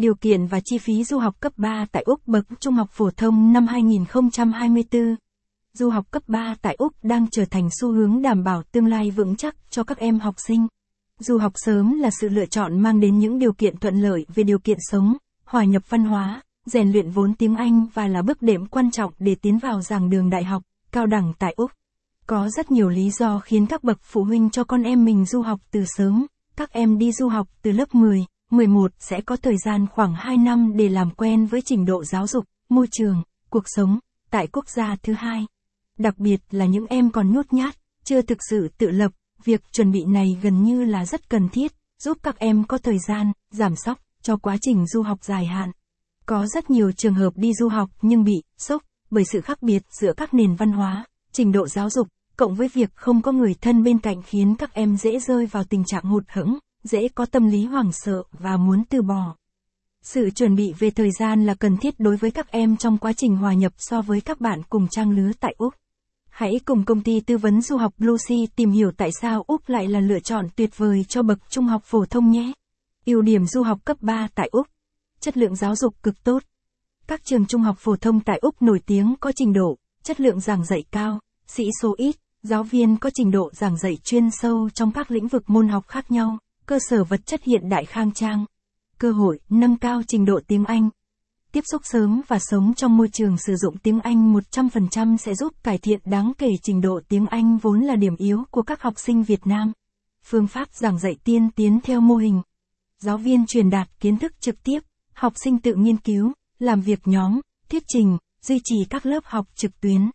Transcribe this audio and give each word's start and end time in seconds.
Điều 0.00 0.14
kiện 0.14 0.46
và 0.46 0.60
chi 0.64 0.78
phí 0.78 1.04
du 1.04 1.18
học 1.18 1.40
cấp 1.40 1.52
3 1.56 1.86
tại 1.92 2.02
Úc 2.06 2.28
bậc 2.28 2.44
trung 2.60 2.74
học 2.74 2.90
phổ 2.92 3.10
thông 3.10 3.52
năm 3.52 3.66
2024. 3.66 5.16
Du 5.72 5.90
học 5.90 6.10
cấp 6.10 6.22
3 6.26 6.54
tại 6.62 6.74
Úc 6.78 6.92
đang 7.02 7.26
trở 7.30 7.44
thành 7.44 7.68
xu 7.80 7.92
hướng 7.92 8.22
đảm 8.22 8.44
bảo 8.44 8.62
tương 8.72 8.86
lai 8.86 9.10
vững 9.10 9.36
chắc 9.36 9.56
cho 9.70 9.84
các 9.84 9.98
em 9.98 10.18
học 10.18 10.34
sinh. 10.38 10.66
Du 11.18 11.38
học 11.38 11.52
sớm 11.54 11.98
là 11.98 12.10
sự 12.20 12.28
lựa 12.28 12.46
chọn 12.46 12.80
mang 12.80 13.00
đến 13.00 13.18
những 13.18 13.38
điều 13.38 13.52
kiện 13.52 13.76
thuận 13.76 14.00
lợi 14.00 14.26
về 14.34 14.42
điều 14.42 14.58
kiện 14.58 14.78
sống, 14.80 15.16
hòa 15.44 15.64
nhập 15.64 15.82
văn 15.88 16.04
hóa, 16.04 16.42
rèn 16.66 16.92
luyện 16.92 17.10
vốn 17.10 17.34
tiếng 17.34 17.56
Anh 17.56 17.86
và 17.94 18.08
là 18.08 18.22
bước 18.22 18.42
đệm 18.42 18.66
quan 18.66 18.90
trọng 18.90 19.12
để 19.18 19.34
tiến 19.34 19.58
vào 19.58 19.80
giảng 19.80 20.10
đường 20.10 20.30
đại 20.30 20.44
học, 20.44 20.62
cao 20.92 21.06
đẳng 21.06 21.32
tại 21.38 21.54
Úc. 21.56 21.70
Có 22.26 22.48
rất 22.50 22.70
nhiều 22.70 22.88
lý 22.88 23.10
do 23.10 23.38
khiến 23.38 23.66
các 23.66 23.84
bậc 23.84 23.98
phụ 24.02 24.24
huynh 24.24 24.50
cho 24.50 24.64
con 24.64 24.82
em 24.82 25.04
mình 25.04 25.24
du 25.24 25.42
học 25.42 25.60
từ 25.70 25.84
sớm. 25.86 26.26
Các 26.56 26.72
em 26.72 26.98
đi 26.98 27.12
du 27.12 27.28
học 27.28 27.48
từ 27.62 27.72
lớp 27.72 27.94
10, 27.94 28.24
11 28.50 28.92
sẽ 28.98 29.20
có 29.20 29.36
thời 29.36 29.56
gian 29.64 29.86
khoảng 29.86 30.14
2 30.14 30.36
năm 30.36 30.72
để 30.76 30.88
làm 30.88 31.10
quen 31.10 31.46
với 31.46 31.62
trình 31.62 31.84
độ 31.84 32.04
giáo 32.04 32.26
dục, 32.26 32.44
môi 32.68 32.86
trường, 32.90 33.22
cuộc 33.50 33.64
sống, 33.66 33.98
tại 34.30 34.46
quốc 34.46 34.68
gia 34.68 34.96
thứ 35.02 35.12
hai. 35.12 35.46
Đặc 35.98 36.18
biệt 36.18 36.40
là 36.50 36.66
những 36.66 36.86
em 36.86 37.10
còn 37.10 37.32
nhút 37.32 37.52
nhát, 37.52 37.76
chưa 38.04 38.22
thực 38.22 38.38
sự 38.50 38.68
tự 38.78 38.90
lập, 38.90 39.12
việc 39.44 39.72
chuẩn 39.72 39.92
bị 39.92 40.04
này 40.04 40.38
gần 40.42 40.62
như 40.62 40.84
là 40.84 41.06
rất 41.06 41.30
cần 41.30 41.48
thiết, 41.48 41.72
giúp 41.98 42.18
các 42.22 42.38
em 42.38 42.64
có 42.64 42.78
thời 42.78 42.98
gian, 43.08 43.32
giảm 43.50 43.76
sóc, 43.76 43.98
cho 44.22 44.36
quá 44.36 44.56
trình 44.60 44.86
du 44.86 45.02
học 45.02 45.24
dài 45.24 45.46
hạn. 45.46 45.70
Có 46.26 46.46
rất 46.46 46.70
nhiều 46.70 46.92
trường 46.92 47.14
hợp 47.14 47.32
đi 47.36 47.54
du 47.54 47.68
học 47.68 47.90
nhưng 48.02 48.24
bị 48.24 48.42
sốc 48.58 48.82
bởi 49.10 49.24
sự 49.24 49.40
khác 49.40 49.62
biệt 49.62 49.82
giữa 49.90 50.12
các 50.16 50.34
nền 50.34 50.54
văn 50.54 50.72
hóa, 50.72 51.04
trình 51.32 51.52
độ 51.52 51.68
giáo 51.68 51.90
dục, 51.90 52.08
cộng 52.36 52.54
với 52.54 52.68
việc 52.68 52.90
không 52.94 53.22
có 53.22 53.32
người 53.32 53.54
thân 53.60 53.82
bên 53.82 53.98
cạnh 53.98 54.22
khiến 54.22 54.54
các 54.58 54.74
em 54.74 54.96
dễ 54.96 55.18
rơi 55.18 55.46
vào 55.46 55.64
tình 55.64 55.84
trạng 55.84 56.04
hụt 56.04 56.24
hẫng, 56.28 56.58
dễ 56.84 57.08
có 57.08 57.26
tâm 57.26 57.46
lý 57.46 57.64
hoảng 57.64 57.90
sợ 57.92 58.22
và 58.32 58.56
muốn 58.56 58.84
từ 58.84 59.02
bỏ. 59.02 59.34
Sự 60.02 60.30
chuẩn 60.30 60.54
bị 60.54 60.72
về 60.78 60.90
thời 60.90 61.10
gian 61.18 61.46
là 61.46 61.54
cần 61.54 61.76
thiết 61.76 62.00
đối 62.00 62.16
với 62.16 62.30
các 62.30 62.50
em 62.50 62.76
trong 62.76 62.98
quá 62.98 63.12
trình 63.12 63.36
hòa 63.36 63.54
nhập 63.54 63.72
so 63.76 64.02
với 64.02 64.20
các 64.20 64.40
bạn 64.40 64.62
cùng 64.68 64.88
trang 64.90 65.10
lứa 65.10 65.30
tại 65.40 65.54
Úc. 65.58 65.74
Hãy 66.30 66.60
cùng 66.64 66.84
công 66.84 67.02
ty 67.02 67.20
tư 67.20 67.38
vấn 67.38 67.62
du 67.62 67.76
học 67.76 67.94
Lucy 67.98 68.46
tìm 68.56 68.70
hiểu 68.70 68.90
tại 68.96 69.10
sao 69.20 69.44
Úc 69.46 69.68
lại 69.68 69.88
là 69.88 70.00
lựa 70.00 70.20
chọn 70.20 70.46
tuyệt 70.56 70.70
vời 70.76 71.04
cho 71.08 71.22
bậc 71.22 71.38
trung 71.50 71.64
học 71.64 71.82
phổ 71.84 72.06
thông 72.06 72.30
nhé. 72.30 72.52
Ưu 73.06 73.22
điểm 73.22 73.46
du 73.46 73.62
học 73.62 73.78
cấp 73.84 73.96
3 74.00 74.28
tại 74.34 74.48
Úc. 74.52 74.66
Chất 75.20 75.36
lượng 75.36 75.56
giáo 75.56 75.76
dục 75.76 75.94
cực 76.02 76.24
tốt. 76.24 76.42
Các 77.06 77.24
trường 77.24 77.46
trung 77.46 77.62
học 77.62 77.76
phổ 77.78 77.96
thông 77.96 78.20
tại 78.20 78.38
Úc 78.38 78.62
nổi 78.62 78.80
tiếng 78.86 79.14
có 79.20 79.32
trình 79.36 79.52
độ, 79.52 79.76
chất 80.02 80.20
lượng 80.20 80.40
giảng 80.40 80.64
dạy 80.64 80.84
cao, 80.90 81.20
sĩ 81.46 81.64
số 81.82 81.94
ít, 81.98 82.16
giáo 82.42 82.62
viên 82.62 82.96
có 82.96 83.10
trình 83.14 83.30
độ 83.30 83.50
giảng 83.52 83.76
dạy 83.76 83.98
chuyên 84.04 84.30
sâu 84.30 84.70
trong 84.74 84.92
các 84.92 85.10
lĩnh 85.10 85.28
vực 85.28 85.50
môn 85.50 85.68
học 85.68 85.84
khác 85.88 86.10
nhau, 86.10 86.38
cơ 86.70 86.78
sở 86.88 87.04
vật 87.04 87.26
chất 87.26 87.42
hiện 87.42 87.68
đại 87.68 87.84
khang 87.84 88.12
trang. 88.12 88.44
Cơ 88.98 89.12
hội 89.12 89.40
nâng 89.48 89.76
cao 89.76 90.02
trình 90.08 90.24
độ 90.24 90.40
tiếng 90.46 90.64
Anh. 90.64 90.90
Tiếp 91.52 91.60
xúc 91.72 91.82
sớm 91.84 92.22
và 92.28 92.38
sống 92.38 92.74
trong 92.74 92.96
môi 92.96 93.08
trường 93.12 93.36
sử 93.38 93.56
dụng 93.56 93.78
tiếng 93.78 94.00
Anh 94.00 94.34
100% 94.34 95.16
sẽ 95.16 95.34
giúp 95.34 95.52
cải 95.62 95.78
thiện 95.78 96.00
đáng 96.04 96.32
kể 96.38 96.48
trình 96.62 96.80
độ 96.80 97.00
tiếng 97.08 97.26
Anh 97.26 97.58
vốn 97.58 97.80
là 97.80 97.96
điểm 97.96 98.16
yếu 98.16 98.44
của 98.50 98.62
các 98.62 98.82
học 98.82 98.94
sinh 98.96 99.22
Việt 99.22 99.46
Nam. 99.46 99.72
Phương 100.24 100.46
pháp 100.46 100.68
giảng 100.72 100.98
dạy 100.98 101.16
tiên 101.24 101.50
tiến 101.56 101.80
theo 101.80 102.00
mô 102.00 102.16
hình. 102.16 102.42
Giáo 102.98 103.18
viên 103.18 103.46
truyền 103.46 103.70
đạt 103.70 103.88
kiến 104.00 104.18
thức 104.18 104.32
trực 104.40 104.62
tiếp, 104.62 104.80
học 105.12 105.32
sinh 105.36 105.58
tự 105.58 105.74
nghiên 105.74 105.96
cứu, 105.96 106.32
làm 106.58 106.80
việc 106.80 107.00
nhóm, 107.04 107.40
thuyết 107.68 107.82
trình, 107.88 108.18
duy 108.42 108.60
trì 108.64 108.76
các 108.90 109.06
lớp 109.06 109.24
học 109.24 109.46
trực 109.54 109.80
tuyến. 109.80 110.10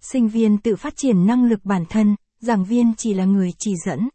Sinh 0.00 0.28
viên 0.28 0.58
tự 0.58 0.76
phát 0.76 0.94
triển 0.96 1.26
năng 1.26 1.44
lực 1.44 1.64
bản 1.64 1.84
thân, 1.88 2.16
giảng 2.40 2.64
viên 2.64 2.92
chỉ 2.96 3.14
là 3.14 3.24
người 3.24 3.50
chỉ 3.58 3.72
dẫn. 3.86 4.08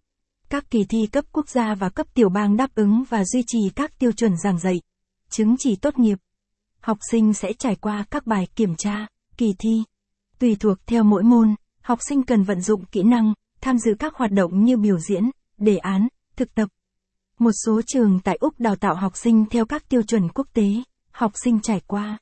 Các 0.53 0.71
kỳ 0.71 0.83
thi 0.89 1.07
cấp 1.11 1.25
quốc 1.31 1.49
gia 1.49 1.75
và 1.75 1.89
cấp 1.89 2.07
tiểu 2.13 2.29
bang 2.29 2.57
đáp 2.57 2.75
ứng 2.75 3.03
và 3.09 3.25
duy 3.25 3.43
trì 3.47 3.59
các 3.75 3.99
tiêu 3.99 4.11
chuẩn 4.11 4.37
giảng 4.37 4.59
dạy. 4.59 4.81
Chứng 5.29 5.55
chỉ 5.59 5.75
tốt 5.75 5.99
nghiệp. 5.99 6.17
Học 6.79 6.97
sinh 7.11 7.33
sẽ 7.33 7.53
trải 7.53 7.75
qua 7.75 8.05
các 8.11 8.27
bài 8.27 8.47
kiểm 8.55 8.75
tra, 8.77 9.07
kỳ 9.37 9.53
thi. 9.59 9.83
Tùy 10.39 10.55
thuộc 10.59 10.77
theo 10.85 11.03
mỗi 11.03 11.23
môn, 11.23 11.55
học 11.81 11.99
sinh 12.09 12.23
cần 12.23 12.43
vận 12.43 12.61
dụng 12.61 12.85
kỹ 12.85 13.03
năng, 13.03 13.33
tham 13.61 13.77
dự 13.77 13.95
các 13.99 14.15
hoạt 14.15 14.31
động 14.31 14.63
như 14.63 14.77
biểu 14.77 14.99
diễn, 14.99 15.29
đề 15.57 15.77
án, 15.77 16.07
thực 16.35 16.55
tập. 16.55 16.69
Một 17.39 17.51
số 17.65 17.81
trường 17.87 18.19
tại 18.23 18.37
Úc 18.39 18.59
đào 18.59 18.75
tạo 18.75 18.95
học 18.95 19.17
sinh 19.17 19.45
theo 19.45 19.65
các 19.65 19.89
tiêu 19.89 20.01
chuẩn 20.03 20.29
quốc 20.29 20.47
tế, 20.53 20.67
học 21.11 21.31
sinh 21.43 21.59
trải 21.61 21.81
qua 21.87 22.17